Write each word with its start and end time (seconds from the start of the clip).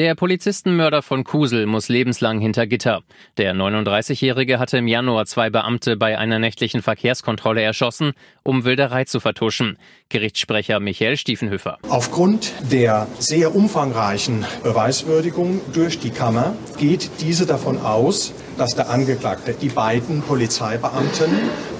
Der 0.00 0.14
Polizistenmörder 0.14 1.02
von 1.02 1.24
Kusel 1.24 1.66
muss 1.66 1.90
lebenslang 1.90 2.40
hinter 2.40 2.66
Gitter. 2.66 3.02
Der 3.36 3.54
39-Jährige 3.54 4.58
hatte 4.58 4.78
im 4.78 4.88
Januar 4.88 5.26
zwei 5.26 5.50
Beamte 5.50 5.98
bei 5.98 6.16
einer 6.16 6.38
nächtlichen 6.38 6.80
Verkehrskontrolle 6.80 7.60
erschossen, 7.60 8.12
um 8.42 8.64
Wilderei 8.64 9.04
zu 9.04 9.20
vertuschen. 9.20 9.76
Gerichtssprecher 10.08 10.80
Michael 10.80 11.18
Stiefenhöfer. 11.18 11.76
Aufgrund 11.86 12.54
der 12.72 13.08
sehr 13.18 13.54
umfangreichen 13.54 14.46
Beweiswürdigung 14.62 15.60
durch 15.74 15.98
die 15.98 16.08
Kammer 16.08 16.56
geht 16.78 17.10
diese 17.20 17.44
davon 17.44 17.76
aus, 17.76 18.32
dass 18.56 18.74
der 18.74 18.88
Angeklagte 18.88 19.52
die 19.52 19.68
beiden 19.68 20.22
Polizeibeamten 20.22 21.28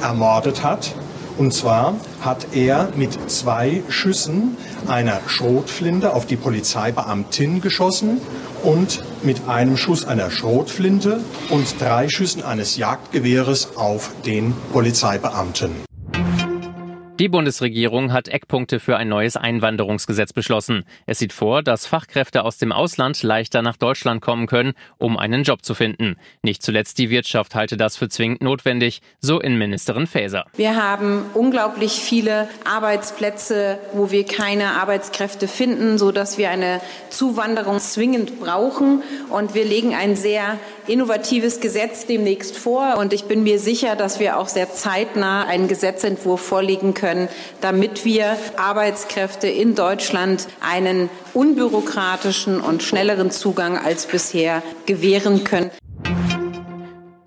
ermordet 0.03 0.63
hat 0.63 0.95
und 1.41 1.55
zwar 1.55 1.95
hat 2.21 2.49
er 2.53 2.91
mit 2.97 3.31
zwei 3.31 3.83
Schüssen 3.89 4.59
einer 4.87 5.21
Schrotflinte 5.27 6.13
auf 6.13 6.27
die 6.27 6.37
Polizeibeamtin 6.37 7.63
geschossen 7.63 8.21
und 8.63 9.03
mit 9.23 9.49
einem 9.49 9.79
Schuss 9.79 10.05
einer 10.05 10.31
Schrotflinte 10.31 11.21
und 11.49 11.81
drei 11.81 12.11
Schüssen 12.11 12.45
eines 12.45 12.77
Jagdgewehres 12.77 13.79
auf 13.79 14.11
den 14.27 14.53
Polizeibeamten. 14.75 15.90
Die 17.21 17.29
Bundesregierung 17.29 18.15
hat 18.15 18.29
Eckpunkte 18.29 18.81
für 18.81 18.97
ein 18.97 19.11
neues 19.11 19.37
Einwanderungsgesetz 19.37 20.33
beschlossen. 20.33 20.85
Es 21.05 21.19
sieht 21.19 21.35
vor, 21.35 21.63
dass 21.63 21.85
Fachkräfte 21.85 22.47
aus 22.47 22.57
dem 22.57 22.73
Ausland 22.73 23.23
leichter 23.23 23.61
nach 23.61 23.77
Deutschland 23.77 24.23
kommen 24.23 24.47
können, 24.47 24.73
um 24.97 25.19
einen 25.19 25.43
Job 25.43 25.63
zu 25.63 25.75
finden. 25.75 26.17
Nicht 26.41 26.63
zuletzt 26.63 26.97
die 26.97 27.11
Wirtschaft 27.11 27.55
halte 27.55 27.77
das 27.77 27.99
für 27.99 28.09
zwingend 28.09 28.41
notwendig, 28.41 29.03
so 29.21 29.39
Innenministerin 29.39 30.07
Faeser. 30.07 30.47
Wir 30.57 30.83
haben 30.83 31.27
unglaublich 31.35 31.93
viele 31.93 32.49
Arbeitsplätze, 32.65 33.79
wo 33.93 34.11
wir 34.11 34.25
keine 34.25 34.81
Arbeitskräfte 34.81 35.47
finden, 35.47 35.99
so 35.99 36.13
dass 36.13 36.39
wir 36.39 36.49
eine 36.49 36.81
Zuwanderung 37.11 37.81
zwingend 37.81 38.41
brauchen. 38.41 39.03
Und 39.29 39.53
wir 39.53 39.67
legen 39.67 39.95
ein 39.95 40.17
sehr 40.17 40.59
innovatives 40.87 41.61
Gesetz 41.61 42.07
demnächst 42.07 42.57
vor. 42.57 42.97
Und 42.99 43.13
ich 43.13 43.25
bin 43.25 43.43
mir 43.43 43.59
sicher, 43.59 43.97
dass 43.97 44.21
wir 44.21 44.39
auch 44.39 44.49
sehr 44.49 44.73
zeitnah 44.73 45.45
einen 45.47 45.69
Gesetzentwurf 45.69 46.41
vorlegen 46.41 46.95
können 46.95 47.29
damit 47.61 48.05
wir 48.05 48.37
Arbeitskräfte 48.57 49.49
in 49.49 49.75
Deutschland 49.75 50.47
einen 50.61 51.09
unbürokratischen 51.35 52.61
und 52.61 52.83
schnelleren 52.83 53.31
Zugang 53.31 53.79
als 53.79 54.07
bisher 54.07 54.63
gewähren 54.87 55.45
können. 55.45 55.71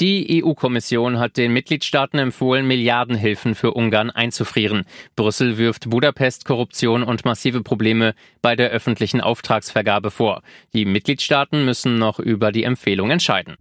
Die 0.04 0.44
EU-Kommission 0.44 1.18
hat 1.18 1.38
den 1.38 1.54
Mitgliedstaaten 1.54 2.20
empfohlen, 2.20 2.68
Milliardenhilfen 2.68 3.56
für 3.56 3.72
Ungarn 3.72 4.09
einzufrieren. 4.09 4.84
Brüssel 5.16 5.58
wirft 5.58 5.90
Budapest 5.90 6.44
Korruption 6.44 7.04
und 7.04 7.23
massive 7.23 7.62
Probleme 7.62 8.14
bei 8.42 8.58
der 8.58 8.72
öffentlichen 8.72 9.22
Auftragsvergabe 9.22 10.12
vor. 10.12 10.42
Die 10.74 10.84
Mitgliedstaaten 10.84 11.64
müssen 11.64 12.00
noch 12.00 12.20
über 12.20 12.52
die 12.52 12.66
Empfehlung 12.66 13.12
entscheiden. 13.12 13.56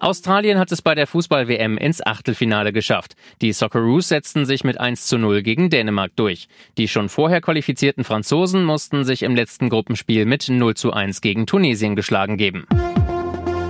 Australien 0.00 0.58
hat 0.58 0.72
es 0.72 0.80
bei 0.80 0.94
der 0.94 1.06
Fußball-WM 1.06 1.76
ins 1.76 2.00
Achtelfinale 2.00 2.72
geschafft. 2.72 3.14
Die 3.42 3.52
Socceroos 3.52 4.08
setzten 4.08 4.46
sich 4.46 4.64
mit 4.64 4.80
1 4.80 5.06
zu 5.06 5.18
0 5.18 5.42
gegen 5.42 5.68
Dänemark 5.68 6.12
durch. 6.16 6.48
Die 6.78 6.88
schon 6.88 7.10
vorher 7.10 7.42
qualifizierten 7.42 8.04
Franzosen 8.04 8.64
mussten 8.64 9.04
sich 9.04 9.22
im 9.22 9.34
letzten 9.34 9.68
Gruppenspiel 9.68 10.24
mit 10.24 10.48
0 10.48 10.74
zu 10.76 10.94
1 10.94 11.20
gegen 11.20 11.44
Tunesien 11.44 11.94
geschlagen 11.94 12.38
geben. 12.38 12.66